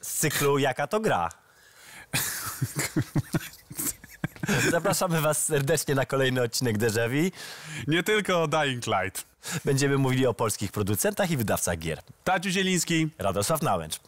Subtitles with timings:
[0.00, 1.28] z cyklu Jaka to gra.
[4.70, 7.30] Zapraszamy Was serdecznie na kolejny odcinek Vu.
[7.86, 9.24] Nie tylko o Dying Light.
[9.64, 12.02] Będziemy mówili o polskich producentach i wydawcach gier.
[12.24, 13.08] Tadziu Zieliński.
[13.18, 14.00] Radosław Nałęcz.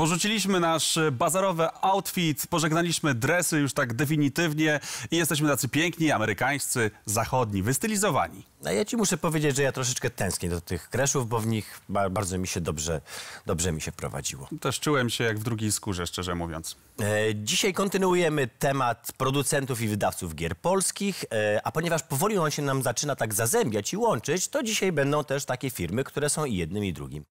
[0.00, 4.80] Porzuciliśmy nasz bazarowy outfit, pożegnaliśmy dresy już tak definitywnie
[5.10, 8.46] i jesteśmy tacy piękni, amerykańscy, zachodni, wystylizowani.
[8.66, 11.80] A ja Ci muszę powiedzieć, że ja troszeczkę tęsknię do tych kreszów, bo w nich
[11.88, 13.00] ba- bardzo mi się dobrze,
[13.46, 14.48] dobrze mi się prowadziło.
[14.60, 16.76] Też czułem się jak w drugiej skórze, szczerze mówiąc.
[17.00, 22.62] E, Dzisiaj kontynuujemy temat producentów i wydawców gier polskich, e, a ponieważ powoli on się
[22.62, 26.56] nam zaczyna tak zazębiać i łączyć, to dzisiaj będą też takie firmy, które są i
[26.56, 27.24] jednym i drugim.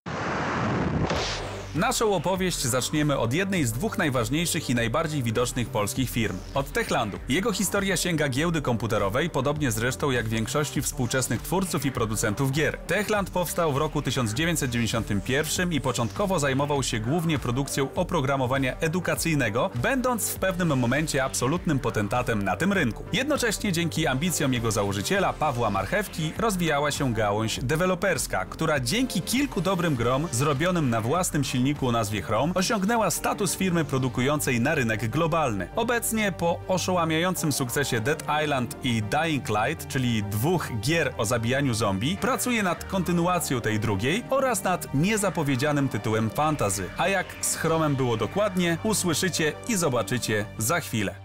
[1.75, 7.20] Naszą opowieść zaczniemy od jednej z dwóch najważniejszych i najbardziej widocznych polskich firm od Techlandu.
[7.29, 12.77] Jego historia sięga giełdy komputerowej, podobnie zresztą jak większości współczesnych twórców i producentów gier.
[12.77, 20.39] Techland powstał w roku 1991 i początkowo zajmował się głównie produkcją oprogramowania edukacyjnego, będąc w
[20.39, 23.04] pewnym momencie absolutnym potentatem na tym rynku.
[23.13, 29.95] Jednocześnie dzięki ambicjom jego założyciela Pawła Marchewki rozwijała się gałąź deweloperska, która dzięki kilku dobrym
[29.95, 35.68] grom zrobionym na własnym silniku o nazwie Chrome osiągnęła status firmy produkującej na rynek globalny.
[35.76, 42.18] Obecnie po oszałamiającym sukcesie Dead Island i Dying Light, czyli dwóch gier o zabijaniu zombie,
[42.18, 46.90] pracuje nad kontynuacją tej drugiej oraz nad niezapowiedzianym tytułem Fantasy.
[46.98, 51.16] A jak z Chromem było dokładnie, usłyszycie i zobaczycie za chwilę.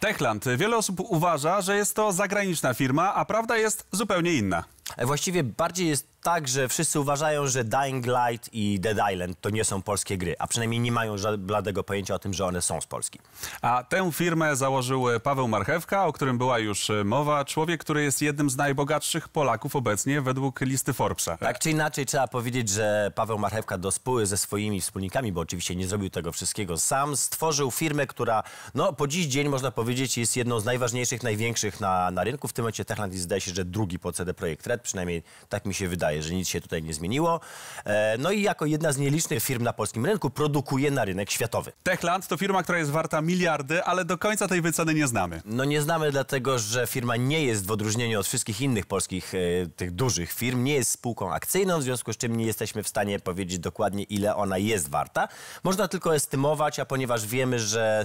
[0.00, 0.44] Techland.
[0.56, 4.64] Wiele osób uważa, że jest to zagraniczna firma, a prawda jest zupełnie inna.
[4.96, 9.50] E, Właściwie bardziej jest tak, że wszyscy uważają, że Dying Light i Dead Island to
[9.50, 12.62] nie są polskie gry, a przynajmniej nie mają ża- bladego pojęcia o tym, że one
[12.62, 13.18] są z Polski.
[13.62, 17.44] A tę firmę założył e, Paweł Marchewka, o którym była już e, mowa.
[17.44, 21.36] Człowiek, który jest jednym z najbogatszych Polaków obecnie według listy Forbesa.
[21.36, 25.76] Tak czy inaczej trzeba powiedzieć, że Paweł Marchewka do spóły ze swoimi wspólnikami, bo oczywiście
[25.76, 28.42] nie zrobił tego wszystkiego sam, stworzył firmę, która
[28.74, 32.48] no, po dziś dzień można powiedzieć jest jedną z najważniejszych, największych na, na rynku.
[32.48, 35.64] W tym momencie Techland jest zdaje się, że drugi po CD Projekt Red, przynajmniej tak
[35.64, 37.40] mi się wydaje, że nic się tutaj nie zmieniło.
[37.84, 41.72] E, no i jako jedna z nielicznych firm na polskim rynku produkuje na rynek światowy.
[41.82, 45.42] Techland to firma, która jest warta miliardy, ale do końca tej wyceny nie znamy.
[45.44, 49.38] No nie znamy dlatego, że firma nie jest w odróżnieniu od wszystkich innych polskich e,
[49.76, 53.20] tych dużych firm, nie jest spółką akcyjną, w związku z czym nie jesteśmy w stanie
[53.20, 55.28] powiedzieć dokładnie ile ona jest warta.
[55.64, 58.04] Można tylko estymować, a ponieważ wiemy, że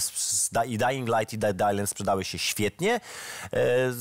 [0.67, 2.99] i Dying Light i Dead Island sprzedały się świetnie,
[3.53, 3.93] e,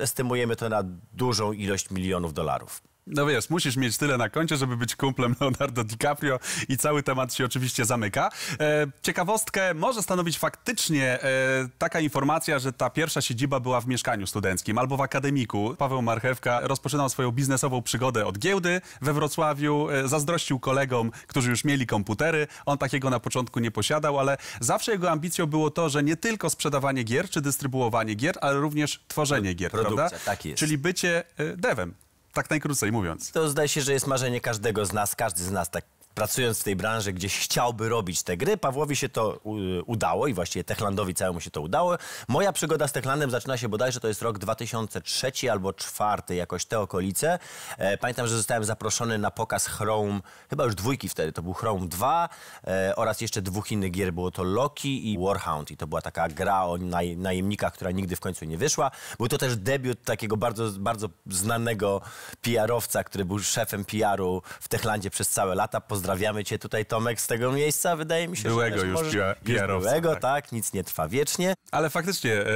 [0.00, 2.82] estymujemy to na dużą ilość milionów dolarów.
[3.08, 6.38] No wiesz, musisz mieć tyle na koncie, żeby być kumplem Leonardo DiCaprio
[6.68, 8.30] i cały temat się oczywiście zamyka.
[8.60, 14.26] E, ciekawostkę może stanowić faktycznie e, taka informacja, że ta pierwsza siedziba była w mieszkaniu
[14.26, 15.74] studenckim albo w akademiku.
[15.78, 21.64] Paweł Marchewka rozpoczynał swoją biznesową przygodę od giełdy we Wrocławiu, e, zazdrościł kolegom, którzy już
[21.64, 22.46] mieli komputery.
[22.66, 26.50] On takiego na początku nie posiadał, ale zawsze jego ambicją było to, że nie tylko
[26.50, 30.24] sprzedawanie gier czy dystrybuowanie gier, ale również tworzenie gier, Produkcja, prawda?
[30.24, 30.58] tak jest.
[30.58, 31.94] Czyli bycie e, devem.
[32.38, 33.32] Tak najkrócej mówiąc.
[33.32, 35.84] To zdaje się, że jest marzenie każdego z nas, każdy z nas tak
[36.18, 38.56] pracując w tej branży gdzieś chciałby robić te gry.
[38.56, 39.40] Pawłowi się to
[39.86, 41.96] udało i właściwie Techlandowi całemu się to udało.
[42.28, 46.80] Moja przygoda z Techlandem zaczyna się bodajże, to jest rok 2003 albo 2004, jakoś te
[46.80, 47.38] okolice.
[47.78, 50.20] E, pamiętam, że zostałem zaproszony na pokaz Chrome,
[50.50, 52.28] chyba już dwójki wtedy, to był Chrome 2
[52.66, 56.28] e, oraz jeszcze dwóch innych gier, było to Loki i Warhound i to była taka
[56.28, 58.90] gra o naj, najemnikach, która nigdy w końcu nie wyszła.
[59.18, 62.00] Był to też debiut takiego bardzo, bardzo znanego
[62.42, 65.80] PR-owca, który był szefem PR-u w Techlandzie przez całe lata.
[66.08, 69.36] Pozdrawiamy cię tutaj Tomek z tego miejsca, wydaje mi się, Byłego że też już możesz-
[69.44, 70.20] PR-owca, Byłego, tak.
[70.20, 70.52] tak.
[70.52, 71.54] nic nie trwa wiecznie.
[71.70, 72.46] Ale faktycznie, e,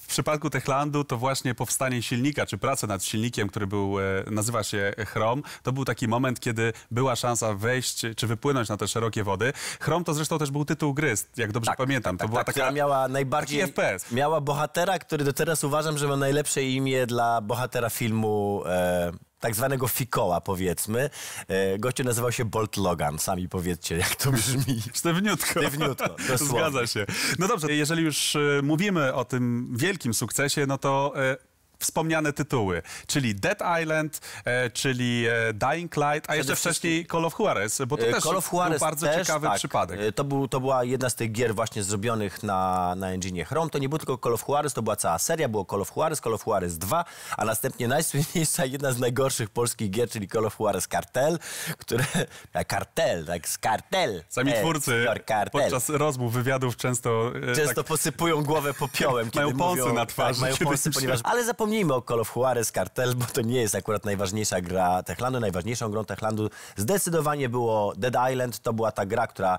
[0.00, 4.62] w przypadku Techlandu to właśnie powstanie silnika, czy praca nad silnikiem, który był, e, nazywa
[4.62, 9.24] się Chrome, to był taki moment, kiedy była szansa wejść, czy wypłynąć na te szerokie
[9.24, 9.52] wody.
[9.80, 12.16] Chrome to zresztą też był tytuł gry, jak dobrze pamiętam.
[12.16, 12.70] to tak, była tak, taka...
[12.70, 13.66] miała najbardziej...
[13.66, 14.12] FPS.
[14.12, 18.62] Miała bohatera, który do teraz uważam, że ma najlepsze imię dla bohatera filmu...
[18.66, 19.12] E,
[19.42, 21.10] tak zwanego fikoła, powiedzmy.
[21.48, 23.18] E, gościu nazywał się Bolt Logan.
[23.18, 24.82] Sami powiedzcie, jak to brzmi.
[24.94, 25.60] Sztywniutko.
[25.60, 26.58] Sztywniutko, dosłownie.
[26.58, 27.06] Zgadza się.
[27.38, 31.36] No dobrze, jeżeli już e, mówimy o tym wielkim sukcesie, no to e,
[31.82, 37.34] wspomniane tytuły, czyli Dead Island, e, czyli e, Dying Light, a jeszcze wcześniej Call of
[37.38, 39.56] Juarez, bo to E, też Call of Juarez był bardzo też, ciekawy tak.
[39.56, 40.00] przypadek.
[40.00, 43.70] E, To, był, to była jedna z tych gier właśnie zrobionych na, na engine Chrome.
[43.70, 45.48] To nie był tylko Call of Juarez, to była cała seria.
[45.48, 47.04] Było Call of Juarez, Call of Juarez 2,
[47.36, 51.38] a następnie najsłynniejsza, jedna z najgorszych polskich gier, czyli Call of Juarez Cartel,
[51.78, 52.04] które...
[52.52, 54.24] a, Kartel, tak, z kartel.
[54.28, 55.62] Sami twórcy Cartel.
[55.62, 59.30] podczas rozmów, wywiadów często, Często tak, posypują głowę popiołem.
[59.30, 61.20] kiedy Mają mówią, na twarzy, Tak, mają się- ponieważ...
[61.24, 65.40] Ale zapomnijmy o Call of Juarez Cartel, bo to nie jest akurat najważniejsza gra Techlandu.
[65.40, 68.58] Najważniejszą grą Techlandu zdecydowanie było Dead Island.
[68.60, 69.58] To była ta gra, która...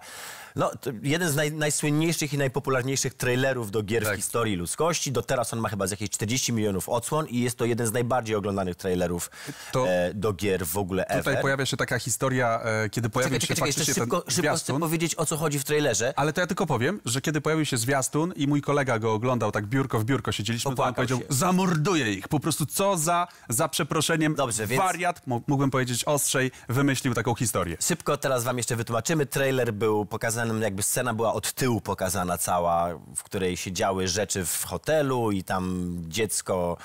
[0.55, 0.71] No,
[1.03, 4.13] jeden z naj, najsłynniejszych i najpopularniejszych trailerów do gier Tak.
[4.13, 5.11] w historii ludzkości.
[5.11, 7.91] Do teraz on ma chyba z jakieś 40 milionów odsłon i jest to jeden z
[7.91, 9.31] najbardziej oglądanych trailerów
[9.71, 11.23] To- e, do gier w ogóle ever.
[11.23, 14.55] Tutaj pojawia się taka historia, e, kiedy pojawił Czekaj, się czekaj, faktycznie szybko, ten szybko
[14.55, 16.13] chcę powiedzieć, o co chodzi w trailerze.
[16.15, 19.51] Ale to ja tylko powiem, że kiedy pojawił się zwiastun i mój kolega go oglądał,
[19.51, 21.25] tak biurko w biurko siedzieliśmy, to on powiedział, się.
[21.29, 22.27] zamorduję ich.
[22.27, 27.35] Po prostu co za, za przeproszeniem, Dobrze, więc- wariat, mo- mógłbym powiedzieć ostrzej, wymyślił taką
[27.35, 27.77] historię.
[27.81, 29.25] Szybko teraz wam jeszcze wytłumaczymy.
[29.25, 34.45] Trailer był pokazany, jakby scena była od tyłu pokazana cała, w której się działy rzeczy
[34.45, 36.77] w hotelu i tam dziecko,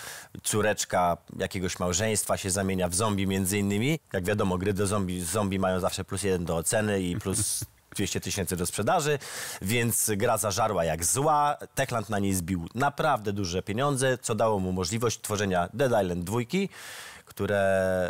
[0.43, 3.99] córeczka jakiegoś małżeństwa się zamienia w zombie między innymi.
[4.12, 7.65] Jak wiadomo, gry do zombie, zombie mają zawsze plus jeden do oceny i plus
[7.99, 9.19] 200 tysięcy do sprzedaży,
[9.62, 11.56] więc gra zażarła jak zła.
[11.75, 16.39] Techland na niej zbił naprawdę duże pieniądze, co dało mu możliwość tworzenia Dead Island 2,
[17.25, 17.61] które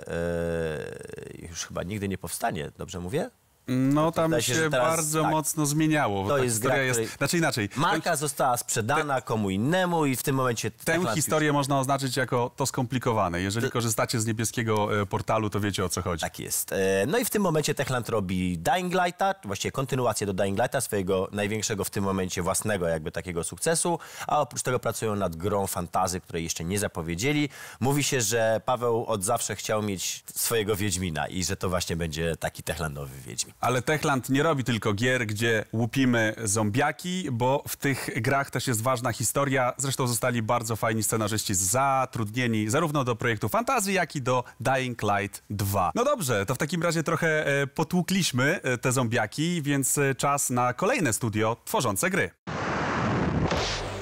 [0.06, 3.31] e, już chyba nigdy nie powstanie, dobrze mówię?
[3.69, 5.31] No tam się, się, teraz bardzo tak.
[5.31, 6.29] mocno zmieniało.
[6.29, 10.23] To ta jest gra, jest, której- Znaczy inaczej, Marka została sprzedana komu innemu i w
[10.23, 10.70] tym momencie...
[10.70, 13.41] tę historię można oznaczyć jako to skomplikowane.
[13.41, 16.20] Jeżeli korzystacie z niebieskiego e, portalu, to wiecie o co chodzi.
[16.20, 16.73] Tak jest.
[16.73, 16.76] E,
[17.06, 21.29] No i w tym momencie Techland robi Dying Lighta, właściwie kontynuację do Dying Lighta, swojego
[21.32, 26.20] największego w tym momencie własnego jakby takiego sukcesu, a oprócz tego pracują nad grą fantazy,
[26.20, 27.49] której jeszcze nie zapowiedzieli.
[27.81, 32.37] Mówi się, że Paweł od zawsze chciał mieć swojego Wiedźmina i że to właśnie będzie
[32.37, 33.55] taki Techlandowy Wiedźmin.
[33.60, 38.82] Ale Techland nie robi tylko gier, gdzie łupimy zombiaki, bo w tych grach też jest
[38.82, 39.72] ważna historia.
[39.76, 45.43] Zresztą zostali bardzo fajni scenarzyści zatrudnieni zarówno do projektu Fantazji, jak i do Dying Light
[45.50, 45.93] 2.
[45.94, 50.50] No dobrze, to w takim razie trochę e, potłukliśmy e, te zombiaki, więc e, czas
[50.50, 52.31] na kolejne studio tworzące gry.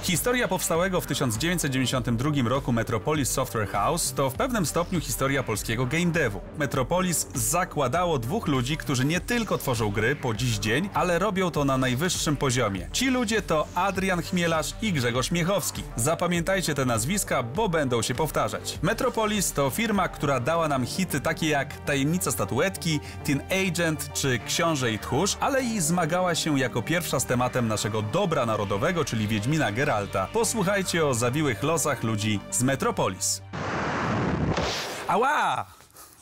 [0.07, 6.07] Historia powstałego w 1992 roku Metropolis Software House to w pewnym stopniu historia polskiego game
[6.07, 6.41] devu.
[6.59, 11.65] Metropolis zakładało dwóch ludzi, którzy nie tylko tworzą gry po dziś dzień, ale robią to
[11.65, 12.89] na najwyższym poziomie.
[12.93, 15.83] Ci ludzie to Adrian Chmielarz i Grzegorz Miechowski.
[15.97, 18.79] Zapamiętajcie te nazwiska, bo będą się powtarzać.
[18.83, 24.93] Metropolis to firma, która dała nam hity takie jak Tajemnica Statuetki, Teen Agent czy Książę
[24.93, 29.73] i Tchórz, ale i zmagała się jako pierwsza z tematem naszego dobra narodowego, czyli Wiedźmina
[29.73, 29.96] Geralta.
[30.33, 33.43] Posłuchajcie o zawiłych losach ludzi z Metropolis.
[35.09, 35.67] Ała!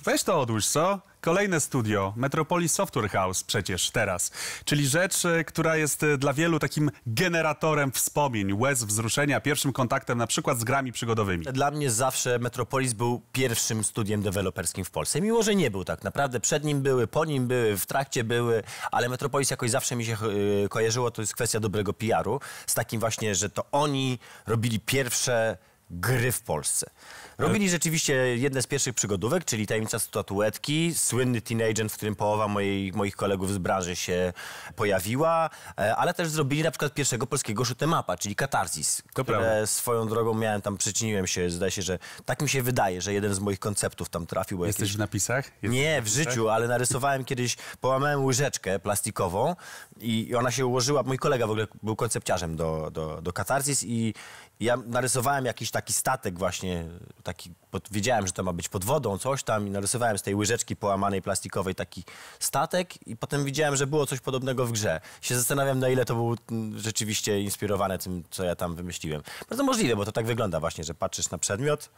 [0.04, 0.98] Weź to odłóż, co?
[1.24, 4.30] Kolejne studio, Metropolis Software House przecież teraz.
[4.64, 10.18] Czyli rzecz, e, która jest e, dla wielu takim generatorem wspomnień, łez wzruszenia, pierwszym kontaktem
[10.18, 11.44] na przykład z grami przygodowymi.
[11.44, 16.04] Dla mnie zawsze Metropolis był pierwszym studiem deweloperskim w Polsce, mimo że nie był tak
[16.04, 16.40] naprawdę.
[16.40, 18.62] Przed nim były, po nim były, w trakcie były,
[18.92, 20.16] ale Metropolis jakoś zawsze mi się
[20.64, 25.56] y, kojarzyło, to jest kwestia dobrego PR-u, z takim właśnie, że to oni robili pierwsze
[25.90, 26.90] gry w Polsce.
[27.38, 32.48] Robili rzeczywiście jedne z pierwszych przygodówek, czyli Tajemnica Statuetki, słynny Teen Agent, w którym połowa
[32.48, 34.32] mojej, moich kolegów z branży się
[34.76, 39.66] pojawiła, e, ale też zrobili na przykład pierwszego polskiego shoot'em czyli Katarsis, To które prawda.
[39.66, 43.34] swoją drogą miałem tam, przyczyniłem się, zdaje się, że tak mi się wydaje, że jeden
[43.34, 44.58] z moich konceptów tam trafił.
[44.58, 44.96] Bo Jesteś jakieś...
[44.96, 45.44] w napisach?
[45.62, 46.32] Jesteś Nie, w napisach?
[46.32, 49.56] życiu, ale narysowałem kiedyś, połamałem łyżeczkę plastikową
[50.00, 54.14] i ona się ułożyła, mój kolega w ogóle był koncepciarzem do, do, do Katarsis i
[54.60, 56.84] ja narysowałem jakiś taki statek właśnie,
[57.22, 57.50] taki,
[57.90, 61.22] wiedziałem, że to ma być pod wodą, coś tam i narysowałem z tej łyżeczki połamanej
[61.22, 62.04] plastikowej taki
[62.40, 65.00] statek i potem widziałem, że było coś podobnego w grze.
[65.20, 69.22] Się zastanawiam, na ile to było mm, rzeczywiście inspirowane tym, co ja tam wymyśliłem.
[69.48, 71.90] Bardzo możliwe, bo to tak wygląda właśnie, że patrzysz na przedmiot,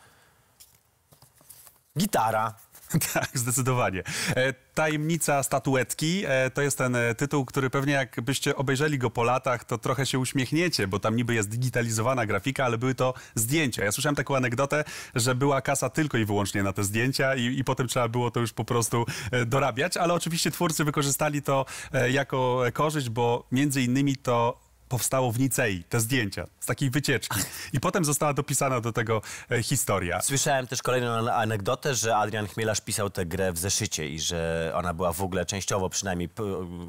[1.99, 2.55] gitara,
[3.15, 4.03] Tak, zdecydowanie.
[4.37, 9.25] E, Tajemnica statuetki e, to jest ten e, tytuł, który pewnie jakbyście obejrzeli go po
[9.25, 13.85] latach, to trochę się uśmiechniecie, bo tam niby jest digitalizowana grafika, ale były to zdjęcia.
[13.85, 17.65] Ja słyszałem taką anegdotę, że była kasa tylko i wyłącznie na te zdjęcia i, i
[17.65, 19.07] potem trzeba było to już po prostu
[19.47, 21.65] dorabiać, ale oczywiście twórcy wykorzystali to
[22.11, 27.41] jako korzyść, bo między innymi to powstało w Nicei, te zdjęcia z takiej wycieczki.
[27.73, 30.23] I potem została dopisana do tego e, historia.
[30.23, 34.73] Słyszałem też kolejną an- anegdotę, że Adrian Chmielarz pisał tę grę w zeszycie i że
[34.75, 36.29] ona była w ogóle częściowo, przynajmniej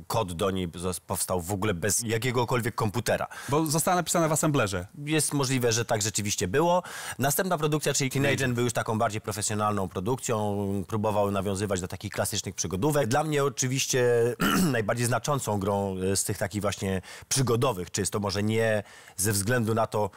[0.08, 0.70] kod do niej
[1.08, 3.28] powstał w ogóle bez jakiegokolwiek komputera.
[3.50, 4.88] Bo została napisana w assemblerze.
[5.06, 6.84] Jest możliwe, że tak rzeczywiście było.
[7.20, 10.38] Następna produkcja, czyli Teen Agent, był już taką bardziej profesjonalną produkcją.
[10.88, 13.08] Próbował nawiązywać do takich klasycznych przygodówek.
[13.08, 14.06] Dla mnie oczywiście
[14.72, 18.84] najbardziej znaczącą grą e, z tych takich właśnie przygodowych, czysto może nie
[19.16, 20.10] ze względu na to,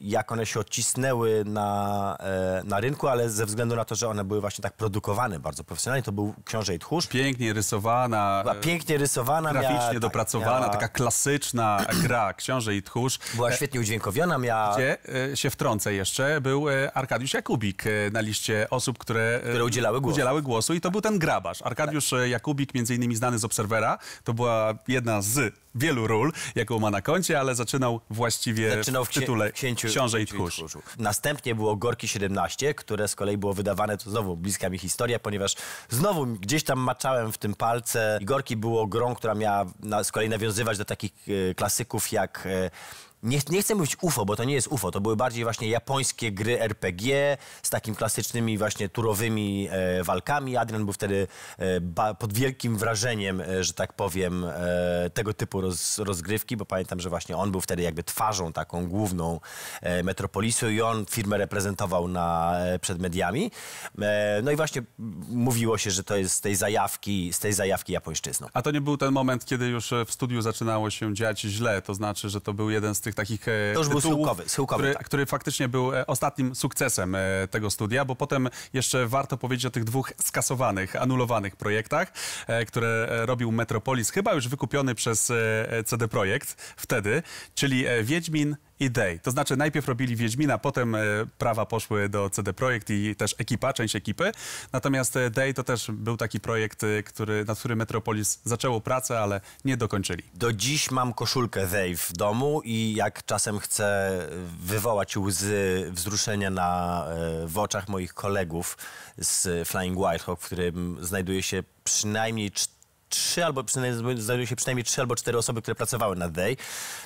[0.00, 4.24] jak one się odcisnęły na, e, na rynku, ale ze względu na to, że one
[4.24, 6.02] były właśnie tak produkowane bardzo profesjonalnie.
[6.02, 7.06] To był Książę i Tchórz.
[7.06, 9.52] Pięknie rysowana, Była e, pięknie rysowana.
[9.52, 13.18] miała, graficznie tak, dopracowana, miała, taka klasyczna gra Książę i Tchórz.
[13.34, 14.74] Była świetnie udźwiękowiona, miała...
[14.74, 14.98] Gdzie
[15.32, 19.64] e, się wtrącę jeszcze, był e, Arkadiusz Jakubik e, na liście osób, które, e, Które
[19.64, 20.14] udzielały głosu.
[20.14, 21.62] udzielały głosu i to był ten grabarz.
[21.62, 26.78] Arkadiusz e, Jakubik, między innymi znany z Obserwera, to była jedna z wielu ról, jaką
[26.78, 30.62] ma na koncie, ale zaczynał właściwie Zaczynał w w księ- tytule księciu, Książę i Tchórz.
[30.98, 35.54] Następnie było Gorki 17, które z kolei było wydawane, to znowu bliska mi historia, ponieważ
[35.88, 38.18] znowu gdzieś tam maczałem w tym palce.
[38.20, 41.12] I Gorki było grą, która miała na, z kolei nawiązywać do takich
[41.50, 42.46] e, klasyków jak...
[42.46, 42.70] E,
[43.22, 44.90] nie, nie chcę mówić UFO, bo to nie jest UFO.
[44.90, 50.56] To były bardziej właśnie japońskie gry RPG z takimi klasycznymi właśnie turowymi e, walkami.
[50.56, 51.26] Adrian był wtedy
[51.58, 56.64] e, ba, pod wielkim wrażeniem, e, że tak powiem, e, tego typu roz, rozgrywki, bo
[56.64, 59.40] pamiętam, że właśnie on był wtedy jakby twarzą taką główną
[59.82, 63.50] e, Metropolisu i on firmę reprezentował na, e, przed mediami.
[64.42, 64.82] No i właśnie
[65.28, 68.48] mówiło się, że to jest z tej zajawki, z tej zajawki japońszczyzną.
[68.52, 71.94] A to nie był ten moment, kiedy już w studiu zaczynało się dziać źle, to
[71.94, 74.82] znaczy, że to był jeden z tych takich e, To już był tytułów, schyłkowy- schyłkowy,
[74.82, 75.06] który, tak.
[75.06, 79.70] który faktycznie był e, ostatnim sukcesem e, tego studia, bo potem jeszcze warto powiedzieć o
[79.70, 82.12] tych dwóch skasowanych, anulowanych projektach,
[82.66, 85.32] które robił Metropolis, chyba już wykupiony przez
[85.86, 87.22] CD Projekt wtedy,
[87.54, 89.18] czyli Wiedźmin i Day.
[89.18, 90.98] To znaczy najpierw robili Wiedźmina, potem e,
[91.38, 94.32] prawa poszły do CD Projekt i też ekipa, część ekipy.
[94.72, 99.20] Natomiast e, Day to też był taki projekt, e, który, nad którym Metropolis zaczęło pracę,
[99.20, 100.22] ale nie dokończyli.
[100.34, 104.18] Do dziś mam koszulkę Dave w domu i jak czasem chcę
[104.62, 107.06] wywołać łzy wzruszenia na,
[107.46, 108.78] w oczach moich kolegów
[109.18, 112.79] z Flying Wild Hawk, w którym znajduje się przynajmniej cz-
[113.10, 116.56] trzy albo przynajmniej, znajdują się przynajmniej trzy albo cztery osoby, które pracowały na Day,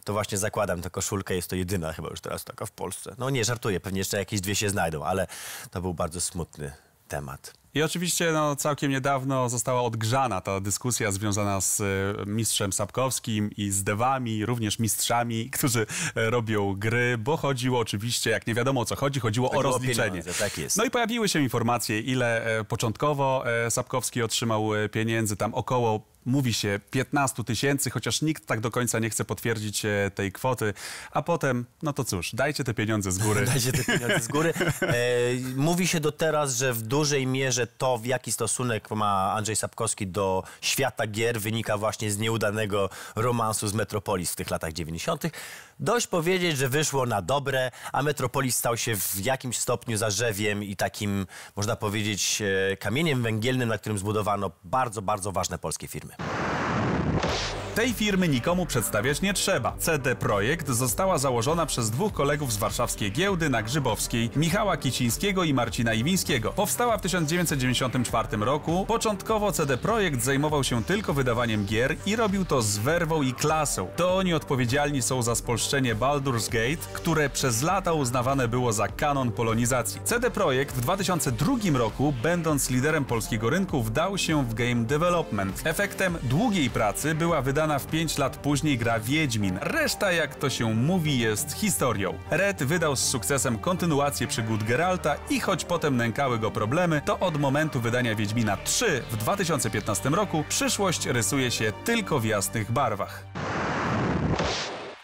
[0.04, 1.34] to właśnie zakładam tę koszulkę.
[1.34, 3.14] Jest to jedyna chyba już teraz taka w Polsce.
[3.18, 5.26] No nie, żartuję, pewnie jeszcze jakieś dwie się znajdą, ale
[5.70, 6.72] to był bardzo smutny
[7.08, 7.63] temat.
[7.74, 11.84] I oczywiście no, całkiem niedawno została odgrzana ta dyskusja związana z e,
[12.26, 18.46] mistrzem Sapkowskim i z dewami, również mistrzami, którzy e, robią gry, bo chodziło oczywiście, jak
[18.46, 20.10] nie wiadomo o co chodzi, chodziło o Chodziło o rozliczenie.
[20.10, 20.76] pieniądze, tak jest.
[20.76, 26.80] No i pojawiły się informacje, ile e, początkowo Sapkowski otrzymał pieniędzy, tam około mówi się
[26.90, 30.74] 15 tysięcy, chociaż nikt tak do końca nie chce potwierdzić e, tej kwoty,
[31.10, 33.44] a potem, no to cóż, dajcie te pieniądze z góry.
[33.54, 34.54] Dajcie te pieniądze z góry.
[34.82, 34.94] E,
[35.56, 40.06] mówi się do teraz, że w dużej mierze to, w jaki stosunek ma Andrzej Sapkowski
[40.06, 45.22] do świata gier, wynika właśnie z nieudanego romansu z Metropolis w tych latach 90.
[45.80, 50.76] Dość powiedzieć, że wyszło na dobre, a Metropolis stał się w jakimś stopniu zarzewiem i
[50.76, 51.26] takim,
[51.56, 56.14] można powiedzieć, e, kamieniem węgielnym, na którym zbudowano bardzo, bardzo ważne polskie firmy.
[57.74, 59.72] Tej firmy nikomu przedstawiać nie trzeba.
[59.78, 65.54] CD Projekt została założona przez dwóch kolegów z warszawskiej giełdy na Grzybowskiej, Michała Kicińskiego i
[65.54, 66.52] Marcina Iwińskiego.
[66.52, 68.84] Powstała w 1994 roku.
[68.88, 73.88] Początkowo CD Projekt zajmował się tylko wydawaniem gier i robił to z werwą i klasą.
[73.96, 79.32] To oni odpowiedzialni są za spolszczenie Baldur's Gate, które przez lata uznawane było za kanon
[79.32, 80.00] polonizacji.
[80.04, 85.62] CD Projekt w 2002 roku, będąc liderem polskiego rynku, wdał się w game development.
[85.64, 89.58] Efektem długiej pracy była wydana w 5 lat później gra Wiedźmin.
[89.60, 92.18] Reszta, jak to się mówi, jest historią.
[92.30, 97.40] Red wydał z sukcesem kontynuację przygód Geralta i choć potem nękały go problemy, to od
[97.40, 103.24] momentu wydania Wiedźmina 3 w 2015 roku przyszłość rysuje się tylko w jasnych barwach.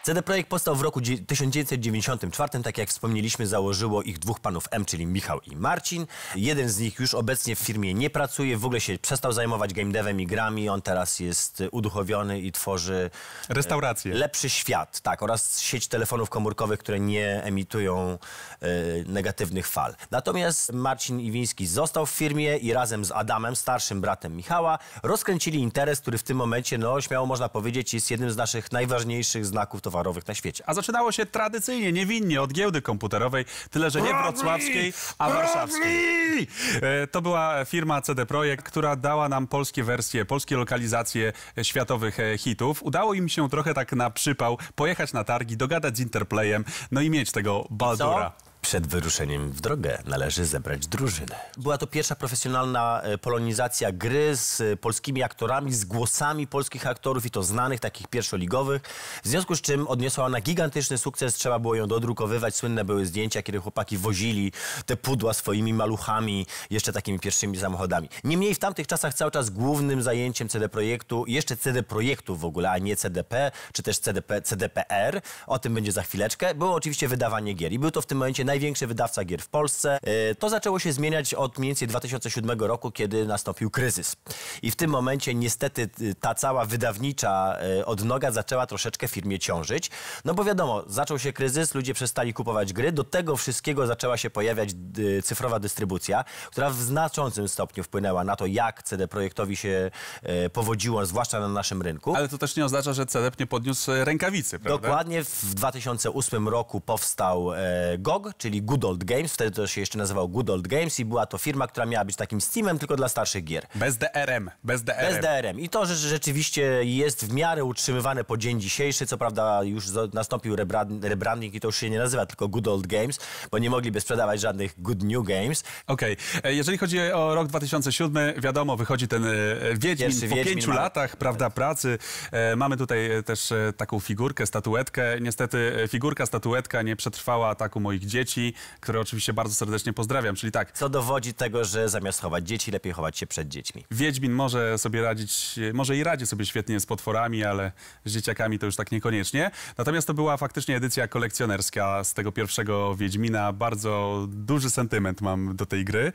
[0.03, 4.85] CD Projekt powstał w roku dzie- 1994, tak jak wspomnieliśmy, założyło ich dwóch panów M,
[4.85, 6.07] czyli Michał i Marcin.
[6.35, 9.91] Jeden z nich już obecnie w firmie nie pracuje, w ogóle się przestał zajmować game
[9.91, 10.69] devem i grami.
[10.69, 13.09] On teraz jest e, uduchowiony i tworzy
[13.49, 14.13] Restauracje.
[14.13, 18.17] lepszy świat, tak, oraz sieć telefonów komórkowych, które nie emitują
[18.61, 18.67] e,
[19.05, 19.95] negatywnych fal.
[20.11, 25.99] Natomiast Marcin Iwiński został w firmie i razem z Adamem, starszym bratem Michała, rozkręcili interes,
[26.01, 30.27] który w tym momencie, no śmiało można powiedzieć, jest jednym z naszych najważniejszych znaków towarowych
[30.27, 30.63] na świecie.
[30.67, 36.47] A zaczynało się tradycyjnie, niewinnie, od giełdy komputerowej, tyle że nie wrocławskiej, a warszawskiej.
[36.81, 41.33] E, To była firma CD Projekt, która dała nam polskie wersje, polskie lokalizacje
[41.63, 42.83] światowych e, hitów.
[42.83, 47.09] Udało im się trochę tak na przypał pojechać na targi, dogadać z Interplayem, no i
[47.09, 48.31] mieć tego Baldura.
[48.61, 51.35] Przed wyruszeniem w drogę należy zebrać drużynę.
[51.57, 57.25] Była to pierwsza profesjonalna e, polonizacja gry z e, polskimi aktorami, z głosami polskich aktorów
[57.25, 58.81] i to znanych, takich pierwszoligowych.
[59.23, 62.55] W związku z czym odniosła ona gigantyczny sukces, trzeba było ją dodrukowywać.
[62.55, 64.51] Słynne były zdjęcia, kiedy chłopaki wozili
[64.85, 68.09] te pudła swoimi maluchami, jeszcze takimi pierwszymi samochodami.
[68.23, 72.71] Niemniej w tamtych czasach cały czas głównym zajęciem CD Projektu, jeszcze CD Projektu w ogóle,
[72.71, 77.53] a nie CDP, czy też CDP, CDPR, o tym będzie za chwileczkę, było oczywiście wydawanie
[77.53, 77.73] gier.
[77.73, 79.99] I był to w tym momencie największy wydawca gier w Polsce.
[80.03, 84.15] E, To zaczęło się zmieniać od mniej więcej 2007 roku, kiedy nastąpił kryzys.
[84.61, 89.89] I w tym momencie niestety y, ta cała wydawnicza e, odnoga zaczęła troszeczkę firmie ciążyć.
[90.25, 94.29] No bo wiadomo, zaczął się kryzys, ludzie przestali kupować gry, do tego wszystkiego zaczęła się
[94.29, 99.91] pojawiać y, cyfrowa dystrybucja, która w znaczącym stopniu wpłynęła na to, jak CD Projektowi się
[100.23, 102.15] e, powodziło, zwłaszcza na naszym rynku.
[102.15, 104.87] Ale to też nie oznacza, że CDP nie podniósł rękawicy, prawda?
[104.87, 107.51] Dokładnie w 2008 roku powstał
[107.99, 109.33] GOG, czyli Good Old Games.
[109.33, 112.15] Wtedy to się jeszcze nazywał Good Old Games i była to firma, która miała być
[112.15, 113.65] takim Steamem, tylko dla starszych gier.
[113.75, 114.99] Bez DRM, bez DRM.
[115.01, 115.59] Bez DRM.
[115.59, 119.05] I to że rzeczywiście jest w miarę utrzymywane po dzień dzisiejszy.
[119.05, 122.87] Co prawda już nastąpił rebrand- rebranding i to już się nie nazywa tylko Good Old
[122.87, 123.19] Games,
[123.51, 125.63] bo nie mogliby sprzedawać żadnych Good New Games.
[125.87, 129.29] Okej, E, jeżeli chodzi o rok 2007, wiadomo, wychodzi ten e,
[129.73, 131.97] Wiedźmin Pierwszy po Wiedźmin pięciu ma- latach, prawda, pracy.
[132.31, 135.21] E, Mamy tutaj też taką figurkę, statuetkę.
[135.21, 138.30] Niestety figurka, statuetka nie przetrwała ataku moich dzieci,
[138.79, 140.35] które oczywiście bardzo serdecznie pozdrawiam.
[140.35, 143.85] Czyli tak, Co dowodzi tego, że zamiast chować dzieci, lepiej chować się przed dziećmi.
[143.91, 147.71] Wiedźmin może sobie radzić, może i radzi sobie świetnie z potworami, ale
[148.05, 149.51] z dzieciakami to już tak niekoniecznie.
[149.77, 153.53] Natomiast to była faktycznie edycja kolekcjonerska z tego pierwszego Wiedźmina.
[153.53, 156.11] Bardzo duży sentyment mam do tej gry.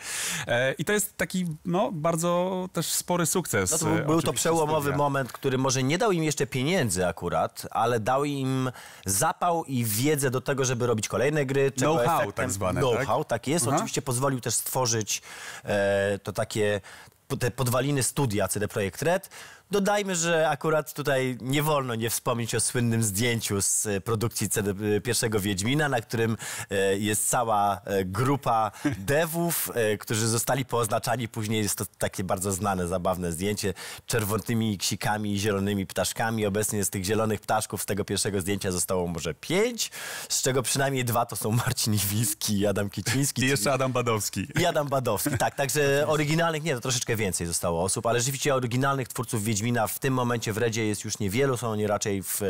[0.46, 3.70] E, I to jest taki, no, bardzo też spory sukces.
[3.70, 4.96] No to był, był to przełomowy studia.
[4.96, 8.70] moment, który może nie dał im jeszcze pieniędzy akurat, ale dał im
[9.06, 11.70] zapał i wiedzę do tego, żeby robić kolejne gry.
[11.70, 13.66] czego Know-how tak zwane, Know-how, tak, jest.
[13.66, 13.76] Aha.
[13.76, 15.22] Oczywiście pozwolił też stworzyć
[15.64, 16.80] e, to takie
[17.38, 19.30] te podwaliny studia CD Projekt Red.
[19.70, 24.70] Dodajmy, że akurat tutaj nie wolno nie wspomnieć o słynnym zdjęciu z e, produkcji CD,
[24.96, 26.36] e, pierwszego Wiedźmina, na którym
[26.70, 31.28] e, jest cała grupa devów, e, którzy zostali pooznaczani.
[31.28, 33.74] Później jest to takie bardzo znane, zabawne zdjęcie
[34.06, 36.46] czerwonymi ksikami i zielonymi ptaszkami.
[36.46, 39.90] Obecnie z tych zielonych ptaszków z tego pierwszego zdjęcia zostało może pięć,
[40.28, 43.42] z czego przynajmniej dwa to są Marcin Iwiński i Adam Kiciński.
[43.42, 44.46] I jeszcze Adam Badowski.
[44.60, 45.54] I Adam Badowski, tak.
[45.54, 49.55] Także oryginalnych, nie, to troszeczkę więcej zostało osób, ale rzeczywiście oryginalnych twórców Wiedźmina
[49.88, 52.46] w tym momencie w Redzie jest już niewielu, są oni raczej w, e,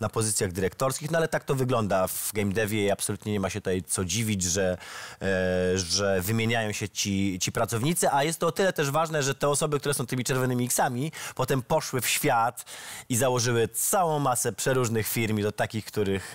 [0.00, 3.50] na pozycjach dyrektorskich, no ale tak to wygląda w game devie i absolutnie nie ma
[3.50, 4.78] się tutaj co dziwić, że,
[5.22, 9.34] e, że wymieniają się ci, ci pracownicy, a jest to o tyle też ważne, że
[9.34, 12.64] te osoby, które są tymi czerwonymi X-ami, potem poszły w świat
[13.08, 16.34] i założyły całą masę przeróżnych firm i do takich, których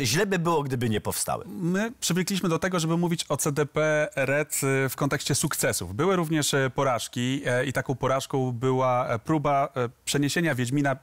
[0.00, 1.44] e, źle by było, gdyby nie powstały.
[1.46, 5.94] My przywykliśmy do tego, żeby mówić o CDP Red w kontekście sukcesów.
[5.94, 9.18] Były również porażki i taką porażką była e,
[9.52, 10.98] próba e, przeniesienia Wiedźmina e,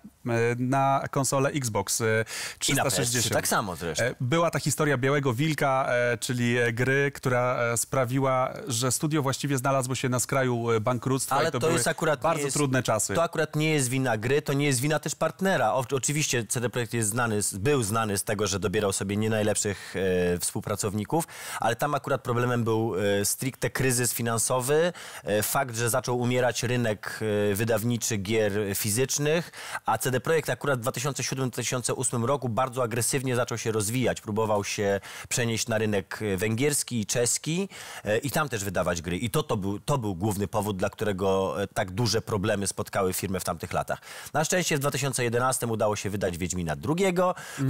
[0.58, 2.26] na konsolę Xbox e,
[2.70, 3.26] I na 360.
[3.26, 4.04] PS3 tak samo zresztą.
[4.20, 10.20] Była ta historia Białego Wilka, czyli gry, która sprawiła, że studio właściwie znalazło się na
[10.20, 13.14] skraju bankructwa Ale to, to, były jest akurat bardzo jest, trudne czasy.
[13.14, 15.74] To akurat nie jest wina gry, to nie jest wina też partnera.
[15.74, 19.96] O, oczywiście CD Projekt jest znany, był znany z tego, że dobierał sobie nie najlepszych
[19.96, 21.28] e, współpracowników,
[21.60, 27.20] ale tam akurat problemem był e, stricte kryzys finansowy, e, fakt, że zaczął umierać rynek
[27.54, 28.39] wydawniczy gier
[28.76, 29.52] fizycznych,
[29.86, 34.22] a CD Projekt akurat w 2007-2008 roku bardzo agresywnie zaczął się rozwijać.
[34.22, 35.00] Próbował się
[35.30, 37.70] przenieść na rynek e, węgierski i czeski
[38.06, 39.18] e, i tam też wydawać gry.
[39.18, 43.14] I to, to, był, to był główny powód, dla którego e, tak duże problemy spotkały
[43.14, 44.02] firmę w tamtych latach.
[44.34, 47.14] Na szczęście w 2011 udało się wydać Wiedźmina II,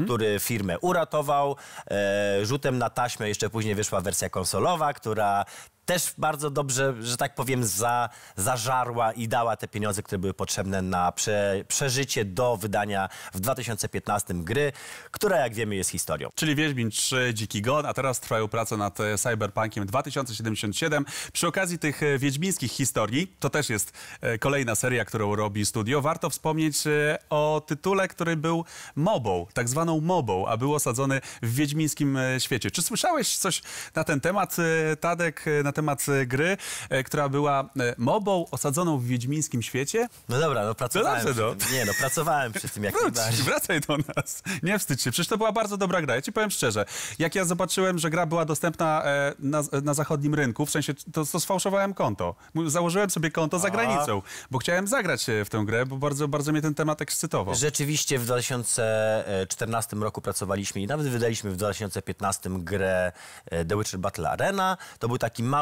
[0.03, 1.55] który firmę uratował.
[2.43, 5.45] Rzutem na taśmę jeszcze później wyszła wersja konsolowa, która
[5.89, 10.81] też bardzo dobrze, że tak powiem, za, zażarła i dała te pieniądze, które były potrzebne
[10.81, 14.71] na prze, przeżycie do wydania w 2015 gry,
[15.11, 16.29] która jak wiemy jest historią.
[16.35, 21.05] Czyli Wiedźmin 3, Dziki Gon, a teraz trwają prace nad e, Cyberpunkiem 2077.
[21.33, 26.01] Przy okazji tych e, wiedźmińskich historii, to też jest e, kolejna seria, którą robi studio,
[26.01, 26.77] warto wspomnieć
[27.29, 32.71] o tytule, który był mobą, tak zwaną mobą, a był osadzony w wiedźmińskim świecie.
[32.71, 33.61] Czy słyszałeś coś
[33.95, 34.55] na ten temat,
[34.99, 35.71] Tadek, na
[36.09, 36.57] e, gry,
[36.89, 40.07] e, która była e, mobą osadzoną w wiedźmińskim świecie.
[40.29, 41.77] No dobra, no pracowałem dobrze, przy tym.
[41.77, 43.45] Nie, no pracowałem przy tym jak Wróć, najbardziej.
[43.45, 44.43] wracaj do nas.
[44.63, 46.15] Nie wstydź się, przecież to była bardzo dobra gra.
[46.15, 46.85] Ja ci powiem szczerze,
[47.19, 49.03] jak ja zobaczyłem, że gra była dostępna
[49.39, 52.35] na, na zachodnim rynku, w sensie to, to sfałszowałem konto.
[52.65, 56.61] Założyłem sobie konto za granicą, bo chciałem zagrać w tę grę, bo bardzo, bardzo mnie
[56.61, 57.55] ten temat ekscytował.
[57.55, 63.11] Rzeczywiście w 2014 roku pracowaliśmy i nawet wydaliśmy w 2015 grę
[63.49, 64.77] The Witcher Battle Arena.
[64.99, 65.58] To był taki mały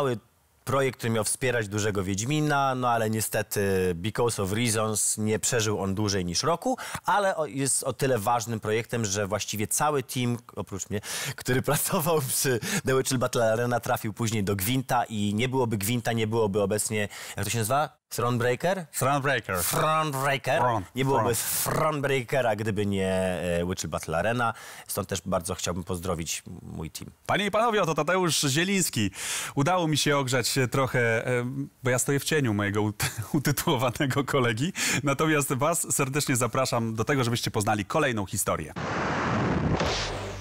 [0.68, 5.96] projekt, który miał wspierać dużego Wiedźmina, no ale niestety because of reasons nie przeżył on
[5.96, 11.02] dłużej niż roku, ale jest o tyle ważnym projektem, że właściwie cały team, oprócz mnie,
[11.36, 16.14] który pracował przy The Witcher Battle Arena trafił później do Gwinta i nie byłoby Gwinta,
[16.14, 17.97] nie byłoby obecnie, jak to się nazywa?
[18.10, 18.86] Thronebreaker?
[19.00, 19.64] Thronebreaker.
[19.64, 20.60] Frontbreaker.
[20.62, 21.78] Front, nie byłoby front.
[21.78, 24.54] Frontbreakera, gdyby nie e, Witcher Battle Arena.
[24.88, 27.12] Stąd też bardzo chciałbym pozdrowić mój team.
[27.26, 29.12] Panie i panowie, oto Tadeusz Zieliński.
[29.56, 34.74] Udało mi się ogrzać trochę, em, bo ja stoję w cieniu mojego ut- utytułowanego kolegi.
[35.04, 38.74] Natomiast was serdecznie zapraszam do tego, żebyście poznali kolejną historię.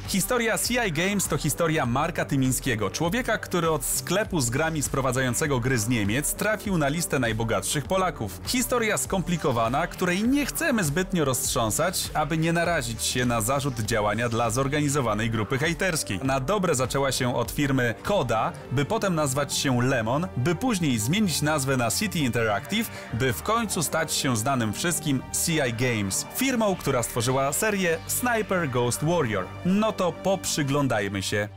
[0.09, 5.79] Historia CI Games to historia Marka Tymińskiego, człowieka, który od sklepu z grami sprowadzającego gry
[5.79, 8.41] z Niemiec trafił na listę najbogatszych Polaków.
[8.47, 14.51] Historia skomplikowana, której nie chcemy zbytnio roztrząsać, aby nie narazić się na zarzut działania dla
[14.51, 16.21] zorganizowanej grupy hejterskiej.
[16.23, 21.43] Na dobre zaczęła się od firmy Koda, by potem nazwać się Lemon, by później zmienić
[21.43, 27.03] nazwę na City Interactive, by w końcu stać się znanym wszystkim CI Games, firmą, która
[27.03, 29.45] stworzyła serię Sniper Ghost Warrior.
[29.65, 31.49] No to poprzyglądajmy się.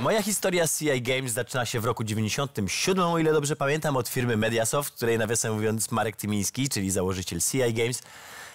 [0.00, 4.08] Moja historia z CI Games zaczyna się w roku 97, o ile dobrze pamiętam, od
[4.08, 8.02] firmy Mediasoft, której nawiasem mówiąc Marek Tymiński, czyli założyciel CI Games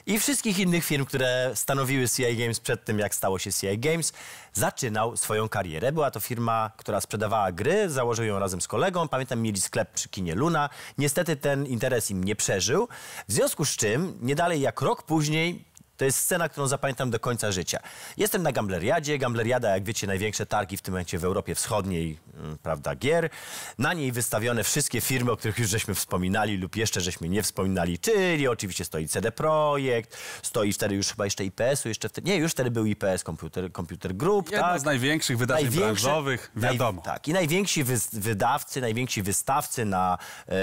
[0.05, 4.13] i wszystkich innych firm, które stanowiły CI Games przed tym, jak stało się CI Games,
[4.53, 5.91] zaczynał swoją karierę.
[5.91, 9.07] Była to firma, która sprzedawała gry, założył ją razem z kolegą.
[9.07, 10.69] Pamiętam, mieli sklep przy kinie Luna.
[10.97, 12.87] Niestety ten interes im nie przeżył,
[13.27, 15.65] w związku z czym nie dalej jak rok później
[15.99, 17.79] to jest scena, którą zapamiętam do końca życia.
[18.17, 19.17] Jestem na Gambleriadzie.
[19.17, 23.29] Gambleriada, jak wiecie, największe targi w tym momencie w Europie Wschodniej, mm, prawda, gier.
[23.77, 27.99] Na niej wystawione wszystkie firmy, o których już żeśmy wspominali lub jeszcze żeśmy nie wspominali,
[27.99, 32.51] czyli oczywiście stoi CD Projekt, stoi wtedy już chyba jeszcze IPS-u, jeszcze wtedy, nie, już
[32.51, 34.81] wtedy był IPS Computer, Computer Group, Jedna tak?
[34.81, 37.01] z największych wydarzeń Największe- branżowych, naj- wiadomo.
[37.01, 40.53] tak, i najwięksi wys- wydawcy, najwięksi wystawcy na e,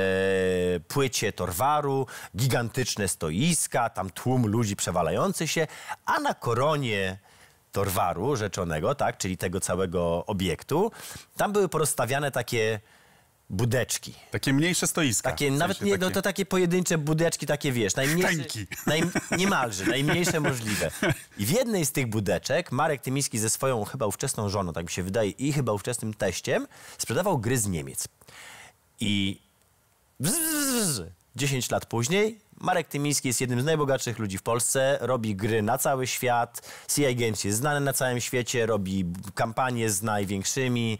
[0.88, 4.76] płycie Torwaru, gigantyczne stoiska, tam tłum ludzi
[5.46, 5.66] się,
[6.06, 7.18] a na koronie
[7.72, 10.90] Torwaru rzeczonego, tak, czyli tego całego obiektu,
[11.36, 12.80] tam były porozstawiane takie
[13.50, 14.14] budeczki.
[14.30, 15.30] Takie mniejsze stoiska.
[15.30, 18.44] Takie, w sensie nawet nie, no takie- to takie pojedyncze budeczki, takie wiesz, najmniejsze,
[18.86, 19.02] naj,
[19.38, 20.90] niemalże, najmniejsze możliwe.
[21.38, 24.90] I w jednej z tych budeczek Marek Tymiński ze swoją chyba ówczesną żoną, tak mi
[24.90, 26.66] się wydaje, i chyba ówczesnym teściem
[26.98, 28.08] sprzedawał gry z Niemiec.
[29.00, 29.40] I
[30.20, 31.02] bzz,
[31.36, 35.78] 10 lat później Marek Tymiński jest jednym z najbogatszych ludzi w Polsce, robi gry na
[35.78, 40.98] cały świat, CI Games jest znany na całym świecie, robi kampanie z największymi.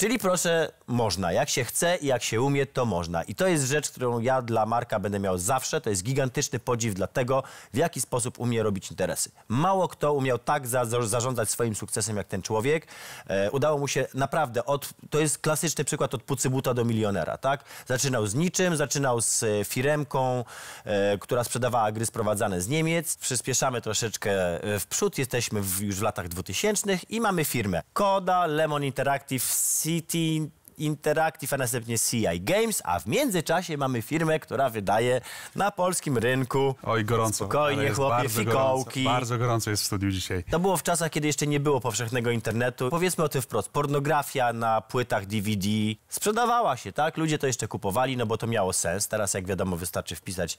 [0.00, 1.32] Czyli proszę, można.
[1.32, 3.22] Jak się chce i jak się umie, to można.
[3.22, 5.80] I to jest rzecz, którą ja dla Marka będę miał zawsze.
[5.80, 9.30] To jest gigantyczny podziw dla tego, w jaki sposób umie robić interesy.
[9.48, 12.86] Mało kto umiał tak za, za, zarządzać swoim sukcesem jak ten człowiek.
[13.26, 14.88] E, udało mu się naprawdę od...
[15.10, 17.64] To jest klasyczny przykład od pucybuta do milionera, tak?
[17.86, 20.44] Zaczynał z niczym, zaczynał z e, firemką,
[20.84, 23.16] e, która sprzedawała gry sprowadzane z Niemiec.
[23.16, 25.18] Przyspieszamy troszeczkę e, w przód.
[25.18, 29.44] Jesteśmy w, już w latach 2000 i mamy firmę Koda, Lemon Interactive,
[29.90, 35.20] City Interactive, a następnie CI Games, a w międzyczasie mamy firmę, która wydaje
[35.54, 36.74] na polskim rynku.
[36.82, 37.34] Oj, gorąco.
[37.34, 39.04] Spokojnie, chłopie, bardzo fikołki.
[39.04, 40.44] Gorąco, bardzo gorąco jest w studiu dzisiaj.
[40.50, 42.90] To było w czasach, kiedy jeszcze nie było powszechnego internetu.
[42.90, 43.68] Powiedzmy o tym wprost.
[43.68, 45.68] Pornografia na płytach DVD
[46.08, 47.16] sprzedawała się, tak?
[47.16, 49.08] Ludzie to jeszcze kupowali, no bo to miało sens.
[49.08, 50.58] Teraz, jak wiadomo, wystarczy wpisać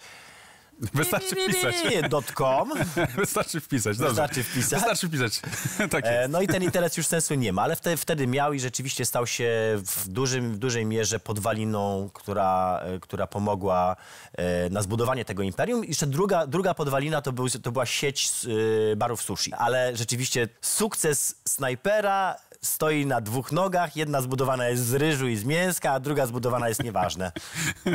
[0.93, 1.75] Wystarczy wpisać.
[2.35, 2.73] .com.
[3.17, 4.09] Wystarczy wpisać, dobrze.
[4.09, 4.79] Wystarczy wpisać.
[4.79, 5.41] Wystarczy wpisać.
[5.91, 6.27] tak E.
[6.27, 9.27] No i ten interes już sensu nie ma, ale wtedy, wtedy miał i rzeczywiście stał
[9.27, 9.49] się
[9.85, 13.95] w, dużym, w dużej mierze podwaliną, która, e, która pomogła
[14.33, 15.85] e, na zbudowanie tego imperium.
[15.85, 18.31] I jeszcze druga, druga podwalina to, był, to była sieć
[18.97, 19.53] barów sushi.
[19.53, 23.95] Ale rzeczywiście sukces snajpera stoi na dwóch nogach.
[23.95, 27.31] Jedna zbudowana jest z ryżu i z mięska, a druga zbudowana jest nieważne.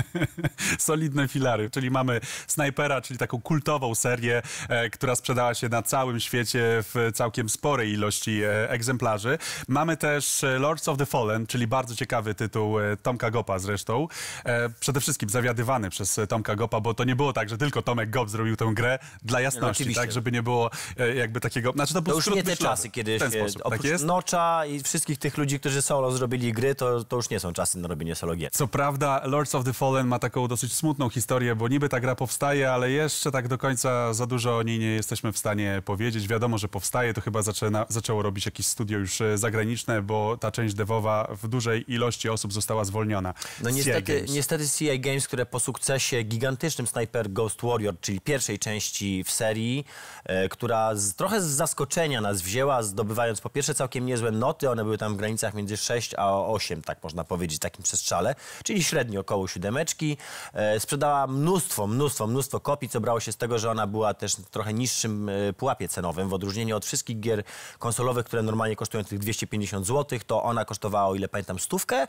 [0.79, 6.21] Solidne filary, czyli mamy Snipera, czyli taką kultową serię, e, która sprzedała się na całym
[6.21, 6.63] świecie
[6.95, 9.39] w całkiem sporej ilości e, egzemplarzy.
[9.69, 14.09] Mamy też e, Lords of the Fallen, czyli bardzo ciekawy tytuł e, Tomka Gopa zresztą.
[14.45, 17.83] E, przede wszystkim zawiadywany przez e, Tomka Gopa, bo to nie było tak, że tylko
[17.83, 20.01] Tomek Gop zrobił tę grę dla jasności, oczywiście.
[20.01, 21.73] tak, żeby nie było e, jakby takiego...
[21.73, 22.77] Znaczy to był To już nie te myślowy.
[22.77, 24.05] czasy, kiedy się sposób, oprócz tak jest?
[24.05, 27.79] Nocza I wszystkich tych ludzi, którzy solo zrobili gry, to, to już nie są czasy
[27.79, 28.51] na robienie solo gier.
[28.53, 32.15] Co prawda, Lords of the Fallen ma taką dosyć smutną historię, bo niby ta gra
[32.15, 36.29] powstaje, ale jeszcze tak do końca za dużo o niej nie jesteśmy w stanie powiedzieć.
[36.29, 40.51] Wiadomo, że powstaje, to chyba zaczyna, zaczęło robić jakieś studio już e, zagraniczne, bo ta
[40.51, 43.35] część devowa w dużej ilości osób została zwolniona.
[43.63, 49.25] No niestety, niestety CI Games, które po sukcesie gigantycznym Sniper Ghost Warrior, czyli pierwszej części
[49.25, 49.85] w serii,
[50.25, 54.85] e, która z, trochę z zaskoczenia nas wzięła, zdobywając po pierwsze całkiem niezłe noty, one
[54.85, 58.85] były tam w granicach między 6 a 8, tak można powiedzieć, w takim przestrzale, czyli
[58.85, 60.17] średnio około siódemeczki.
[60.53, 64.37] E, sprzedała mnóstwo, mnóstwo, mnóstwo kopii, co brało się z tego, że ona była też
[64.51, 67.43] trochę niższym e, pułapie cenowym, w odróżnieniu od wszystkich gier
[67.79, 72.07] konsolowych, które normalnie kosztują tych 250 zł, to ona kosztowała, o ile pamiętam, stówkę,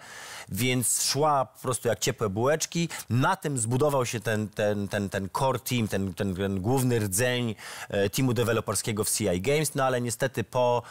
[0.50, 2.90] więc szła po prostu jak ciepłe bułeczki.
[3.10, 7.56] Na tym zbudował się ten, ten, ten, ten core team, ten, ten, ten główny rdzeń
[7.90, 10.82] e, teamu deweloperskiego w CI Games, no ale niestety po,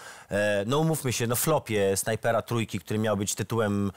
[0.67, 3.93] no umówmy się, no flopie Snipera Trójki, który miał być tytułem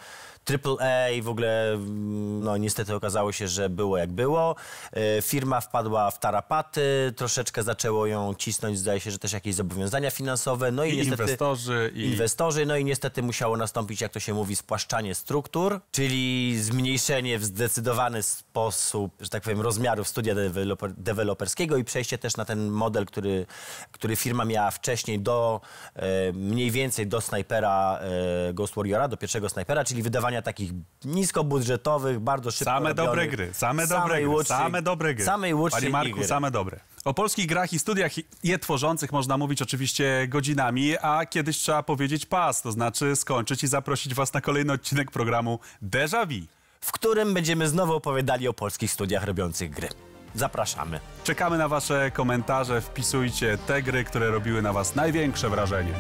[0.52, 4.56] AAA, w ogóle mm, no niestety okazało się, że było jak było.
[4.92, 10.12] E, Firma wpadła w tarapaty, troszeczkę zaczęło ją cisnąć, zdaje się, że też jakieś zobowiązania
[10.12, 11.24] finansowe, no i, I niestety...
[11.24, 12.04] inwestorzy, i...
[12.04, 17.44] Inwestorzy, no i niestety musiało nastąpić, jak to się mówi, spłaszczanie struktur, czyli zmniejszenie w
[17.46, 23.06] zdecydowany sposób, że tak powiem, rozmiarów studia deweloper, deweloperskiego i przejście też na ten model,
[23.06, 23.46] który,
[23.92, 25.62] który firma miała wcześniej do
[25.96, 30.72] e, mniej więcej do snajpera e, Ghost Warriora, do pierwszego snajpera, czyli wydawania takich
[31.06, 35.26] niskobudżetowych, bardzo szybko Same robionych, dobre gry, same dobre gry, łucznej- same dobre gry.
[35.26, 36.28] Samej łucznej Panie Marku, igry.
[36.28, 36.80] same dobre.
[37.06, 38.12] O polskich grach i studiach
[38.44, 43.68] je tworzących można mówić oczywiście godzinami, a kiedyś trzeba powiedzieć pas, to znaczy skończyć i
[43.68, 46.46] zaprosić was na kolejny odcinek programu Déjà Vu.
[46.82, 49.88] w którym będziemy znowu opowiadali o polskich studiach robiących gry.
[50.36, 51.00] Zapraszamy.
[51.24, 55.94] Czekamy na wasze komentarze, wpisujcie te gry, które robiły na was największe wrażenie.